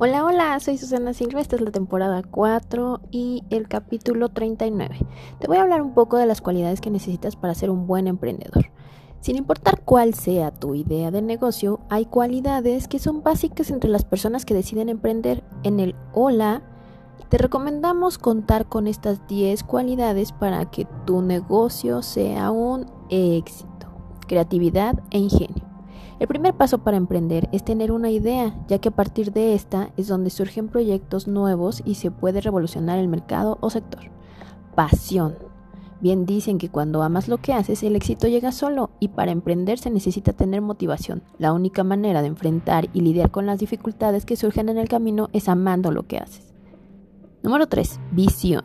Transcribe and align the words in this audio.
Hola, 0.00 0.24
hola, 0.24 0.58
soy 0.58 0.76
Susana 0.76 1.14
Silva, 1.14 1.40
esta 1.40 1.54
es 1.54 1.62
la 1.62 1.70
temporada 1.70 2.20
4 2.28 3.00
y 3.12 3.44
el 3.50 3.68
capítulo 3.68 4.28
39. 4.28 4.98
Te 5.38 5.46
voy 5.46 5.56
a 5.56 5.62
hablar 5.62 5.82
un 5.82 5.94
poco 5.94 6.16
de 6.16 6.26
las 6.26 6.40
cualidades 6.40 6.80
que 6.80 6.90
necesitas 6.90 7.36
para 7.36 7.54
ser 7.54 7.70
un 7.70 7.86
buen 7.86 8.08
emprendedor. 8.08 8.72
Sin 9.20 9.36
importar 9.36 9.82
cuál 9.84 10.14
sea 10.14 10.50
tu 10.50 10.74
idea 10.74 11.12
de 11.12 11.22
negocio, 11.22 11.78
hay 11.90 12.06
cualidades 12.06 12.88
que 12.88 12.98
son 12.98 13.22
básicas 13.22 13.70
entre 13.70 13.88
las 13.88 14.04
personas 14.04 14.44
que 14.44 14.52
deciden 14.52 14.88
emprender. 14.88 15.44
En 15.62 15.78
el 15.78 15.94
Hola, 16.12 16.62
te 17.28 17.38
recomendamos 17.38 18.18
contar 18.18 18.66
con 18.66 18.88
estas 18.88 19.24
10 19.28 19.62
cualidades 19.62 20.32
para 20.32 20.68
que 20.72 20.88
tu 21.06 21.22
negocio 21.22 22.02
sea 22.02 22.50
un 22.50 22.90
éxito. 23.10 23.86
Creatividad 24.26 24.98
e 25.12 25.18
ingenio. 25.18 25.63
El 26.24 26.28
primer 26.28 26.54
paso 26.54 26.78
para 26.78 26.96
emprender 26.96 27.50
es 27.52 27.66
tener 27.66 27.92
una 27.92 28.10
idea, 28.10 28.56
ya 28.66 28.78
que 28.78 28.88
a 28.88 28.96
partir 28.96 29.30
de 29.30 29.54
esta 29.54 29.90
es 29.98 30.08
donde 30.08 30.30
surgen 30.30 30.68
proyectos 30.68 31.28
nuevos 31.28 31.82
y 31.84 31.96
se 31.96 32.10
puede 32.10 32.40
revolucionar 32.40 32.98
el 32.98 33.08
mercado 33.08 33.58
o 33.60 33.68
sector. 33.68 34.10
Pasión. 34.74 35.34
Bien 36.00 36.24
dicen 36.24 36.56
que 36.56 36.70
cuando 36.70 37.02
amas 37.02 37.28
lo 37.28 37.36
que 37.36 37.52
haces, 37.52 37.82
el 37.82 37.94
éxito 37.94 38.26
llega 38.26 38.52
solo 38.52 38.88
y 39.00 39.08
para 39.08 39.32
emprender 39.32 39.78
se 39.78 39.90
necesita 39.90 40.32
tener 40.32 40.62
motivación. 40.62 41.22
La 41.36 41.52
única 41.52 41.84
manera 41.84 42.22
de 42.22 42.28
enfrentar 42.28 42.88
y 42.94 43.02
lidiar 43.02 43.30
con 43.30 43.44
las 43.44 43.58
dificultades 43.58 44.24
que 44.24 44.36
surgen 44.36 44.70
en 44.70 44.78
el 44.78 44.88
camino 44.88 45.28
es 45.34 45.50
amando 45.50 45.90
lo 45.90 46.06
que 46.06 46.16
haces. 46.16 46.54
Número 47.42 47.66
3. 47.66 48.00
Visión. 48.12 48.62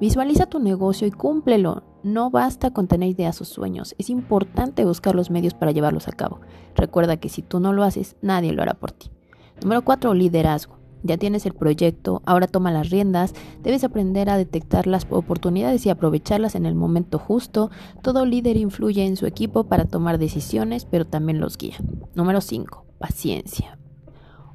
Visualiza 0.00 0.46
tu 0.46 0.60
negocio 0.60 1.06
y 1.06 1.10
cúmplelo. 1.10 1.82
No 2.02 2.30
basta 2.30 2.72
con 2.72 2.88
tener 2.88 3.08
ideas 3.08 3.40
o 3.40 3.44
sueños, 3.44 3.94
es 3.98 4.10
importante 4.10 4.84
buscar 4.84 5.14
los 5.14 5.30
medios 5.30 5.54
para 5.54 5.72
llevarlos 5.72 6.08
a 6.08 6.12
cabo. 6.12 6.40
Recuerda 6.74 7.16
que 7.16 7.28
si 7.28 7.42
tú 7.42 7.60
no 7.60 7.72
lo 7.72 7.84
haces, 7.84 8.16
nadie 8.22 8.52
lo 8.52 8.62
hará 8.62 8.74
por 8.74 8.92
ti. 8.92 9.10
Número 9.62 9.82
4. 9.82 10.12
Liderazgo. 10.14 10.82
Ya 11.04 11.16
tienes 11.16 11.46
el 11.46 11.54
proyecto, 11.54 12.22
ahora 12.26 12.46
toma 12.46 12.70
las 12.70 12.90
riendas, 12.90 13.34
debes 13.62 13.82
aprender 13.82 14.30
a 14.30 14.36
detectar 14.36 14.86
las 14.86 15.06
oportunidades 15.10 15.84
y 15.84 15.90
aprovecharlas 15.90 16.54
en 16.54 16.64
el 16.64 16.76
momento 16.76 17.18
justo. 17.18 17.70
Todo 18.02 18.24
líder 18.24 18.56
influye 18.56 19.04
en 19.04 19.16
su 19.16 19.26
equipo 19.26 19.64
para 19.64 19.84
tomar 19.84 20.18
decisiones, 20.18 20.84
pero 20.84 21.04
también 21.04 21.40
los 21.40 21.58
guía. 21.58 21.76
Número 22.14 22.40
5. 22.40 22.84
Paciencia. 22.98 23.78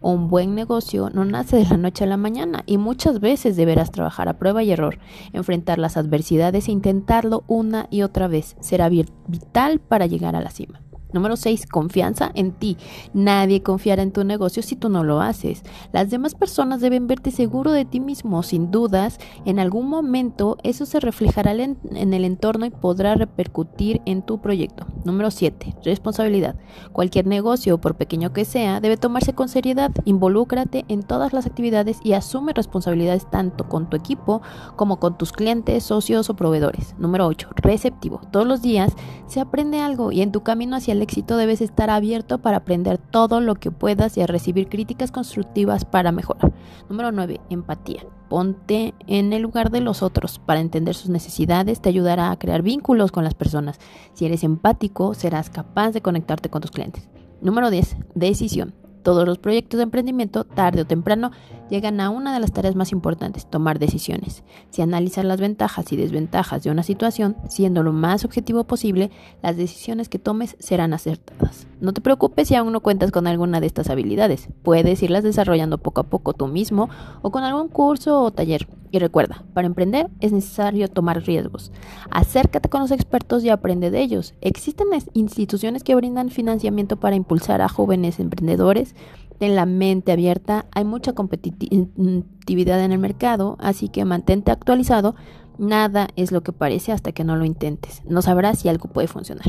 Un 0.00 0.28
buen 0.28 0.54
negocio 0.54 1.10
no 1.10 1.24
nace 1.24 1.56
de 1.56 1.66
la 1.66 1.76
noche 1.76 2.04
a 2.04 2.06
la 2.06 2.16
mañana 2.16 2.62
y 2.66 2.78
muchas 2.78 3.20
veces 3.20 3.56
deberás 3.56 3.90
trabajar 3.90 4.28
a 4.28 4.38
prueba 4.38 4.62
y 4.62 4.70
error, 4.70 4.98
enfrentar 5.32 5.78
las 5.78 5.96
adversidades 5.96 6.68
e 6.68 6.72
intentarlo 6.72 7.44
una 7.46 7.88
y 7.90 8.02
otra 8.02 8.28
vez. 8.28 8.56
Será 8.60 8.88
vital 8.88 9.80
para 9.80 10.06
llegar 10.06 10.36
a 10.36 10.40
la 10.40 10.50
cima. 10.50 10.85
Número 11.12 11.36
6. 11.36 11.66
Confianza 11.66 12.30
en 12.34 12.52
ti. 12.52 12.76
Nadie 13.14 13.62
confiará 13.62 14.02
en 14.02 14.12
tu 14.12 14.24
negocio 14.24 14.62
si 14.62 14.76
tú 14.76 14.88
no 14.88 15.04
lo 15.04 15.20
haces. 15.20 15.62
Las 15.92 16.10
demás 16.10 16.34
personas 16.34 16.80
deben 16.80 17.06
verte 17.06 17.30
seguro 17.30 17.72
de 17.72 17.84
ti 17.84 18.00
mismo. 18.00 18.42
Sin 18.42 18.70
dudas, 18.70 19.18
en 19.44 19.58
algún 19.58 19.88
momento 19.88 20.58
eso 20.62 20.84
se 20.84 21.00
reflejará 21.00 21.52
en, 21.52 21.78
el 21.92 22.24
entorno 22.24 22.66
y 22.66 22.70
podrá 22.70 23.14
repercutir 23.14 24.02
en 24.04 24.22
tu 24.22 24.40
proyecto. 24.40 24.86
Número 25.04 25.30
7. 25.30 25.76
Responsabilidad. 25.84 26.56
Cualquier 26.92 27.26
negocio, 27.26 27.80
por 27.80 27.94
pequeño 27.94 28.32
que 28.32 28.44
sea, 28.44 28.80
debe 28.80 28.96
tomarse 28.96 29.32
con 29.32 29.48
seriedad. 29.48 29.92
Involúcrate 30.04 30.84
en 30.88 31.02
todas 31.02 31.32
las 31.32 31.46
actividades 31.46 31.98
y 32.02 32.14
asume 32.14 32.52
responsabilidades 32.52 33.30
tanto 33.30 33.68
con 33.68 33.88
tu 33.88 33.96
equipo 33.96 34.42
como 34.74 34.98
con 34.98 35.16
tus 35.16 35.32
clientes, 35.32 35.84
socios 35.84 36.28
o 36.30 36.36
proveedores. 36.36 36.94
Número 36.98 37.26
8. 37.26 37.50
Receptivo. 37.56 38.20
Todos 38.32 38.46
los 38.46 38.60
días 38.60 38.92
se 39.26 39.40
aprende 39.40 39.80
algo 39.80 40.12
y 40.12 40.22
en 40.22 40.32
tu 40.32 40.42
camino 40.42 40.76
hacia 40.76 40.96
éxito 41.06 41.36
debes 41.36 41.60
estar 41.60 41.88
abierto 41.88 42.38
para 42.38 42.58
aprender 42.58 42.98
todo 42.98 43.40
lo 43.40 43.54
que 43.54 43.70
puedas 43.70 44.16
y 44.16 44.22
a 44.22 44.26
recibir 44.26 44.68
críticas 44.68 45.12
constructivas 45.12 45.84
para 45.84 46.10
mejorar. 46.10 46.52
Número 46.88 47.12
9. 47.12 47.40
Empatía. 47.48 48.04
Ponte 48.28 48.92
en 49.06 49.32
el 49.32 49.42
lugar 49.42 49.70
de 49.70 49.80
los 49.80 50.02
otros 50.02 50.40
para 50.40 50.58
entender 50.58 50.96
sus 50.96 51.10
necesidades, 51.10 51.80
te 51.80 51.88
ayudará 51.88 52.32
a 52.32 52.38
crear 52.38 52.62
vínculos 52.62 53.12
con 53.12 53.22
las 53.22 53.34
personas. 53.34 53.78
Si 54.14 54.26
eres 54.26 54.42
empático, 54.42 55.14
serás 55.14 55.48
capaz 55.48 55.92
de 55.92 56.02
conectarte 56.02 56.50
con 56.50 56.60
tus 56.60 56.72
clientes. 56.72 57.08
Número 57.40 57.70
10. 57.70 57.96
Decisión. 58.16 58.85
Todos 59.06 59.24
los 59.24 59.38
proyectos 59.38 59.78
de 59.78 59.84
emprendimiento, 59.84 60.42
tarde 60.42 60.80
o 60.80 60.84
temprano, 60.84 61.30
llegan 61.70 62.00
a 62.00 62.10
una 62.10 62.34
de 62.34 62.40
las 62.40 62.50
tareas 62.50 62.74
más 62.74 62.90
importantes, 62.90 63.46
tomar 63.48 63.78
decisiones. 63.78 64.42
Si 64.70 64.82
analizas 64.82 65.24
las 65.24 65.40
ventajas 65.40 65.92
y 65.92 65.96
desventajas 65.96 66.64
de 66.64 66.72
una 66.72 66.82
situación, 66.82 67.36
siendo 67.48 67.84
lo 67.84 67.92
más 67.92 68.24
objetivo 68.24 68.64
posible, 68.64 69.12
las 69.44 69.56
decisiones 69.56 70.08
que 70.08 70.18
tomes 70.18 70.56
serán 70.58 70.92
acertadas. 70.92 71.68
No 71.80 71.92
te 71.92 72.00
preocupes 72.00 72.48
si 72.48 72.56
aún 72.56 72.72
no 72.72 72.80
cuentas 72.80 73.12
con 73.12 73.28
alguna 73.28 73.60
de 73.60 73.68
estas 73.68 73.90
habilidades. 73.90 74.48
Puedes 74.64 75.00
irlas 75.04 75.22
desarrollando 75.22 75.78
poco 75.78 76.00
a 76.00 76.08
poco 76.08 76.32
tú 76.32 76.48
mismo 76.48 76.90
o 77.22 77.30
con 77.30 77.44
algún 77.44 77.68
curso 77.68 78.20
o 78.20 78.32
taller. 78.32 78.66
Y 78.96 78.98
recuerda, 78.98 79.44
para 79.52 79.66
emprender 79.66 80.08
es 80.20 80.32
necesario 80.32 80.88
tomar 80.88 81.22
riesgos. 81.22 81.70
Acércate 82.10 82.70
con 82.70 82.80
los 82.80 82.90
expertos 82.90 83.44
y 83.44 83.50
aprende 83.50 83.90
de 83.90 84.00
ellos. 84.00 84.32
Existen 84.40 84.86
instituciones 85.12 85.84
que 85.84 85.94
brindan 85.94 86.30
financiamiento 86.30 86.98
para 86.98 87.14
impulsar 87.14 87.60
a 87.60 87.68
jóvenes 87.68 88.18
emprendedores. 88.20 88.94
Ten 89.38 89.54
la 89.54 89.66
mente 89.66 90.12
abierta, 90.12 90.64
hay 90.74 90.86
mucha 90.86 91.12
competitividad 91.12 92.82
en 92.82 92.92
el 92.92 92.98
mercado, 92.98 93.58
así 93.60 93.90
que 93.90 94.06
mantente 94.06 94.50
actualizado. 94.50 95.14
Nada 95.58 96.08
es 96.16 96.32
lo 96.32 96.42
que 96.42 96.54
parece 96.54 96.92
hasta 96.92 97.12
que 97.12 97.22
no 97.22 97.36
lo 97.36 97.44
intentes. 97.44 98.02
No 98.08 98.22
sabrás 98.22 98.60
si 98.60 98.70
algo 98.70 98.88
puede 98.88 99.08
funcionar. 99.08 99.48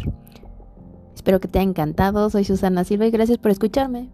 Espero 1.15 1.39
que 1.39 1.47
te 1.47 1.59
haya 1.59 1.69
encantado. 1.69 2.29
Soy 2.29 2.43
Susana 2.43 2.83
Silva 2.83 3.05
y 3.05 3.11
gracias 3.11 3.37
por 3.37 3.51
escucharme. 3.51 4.09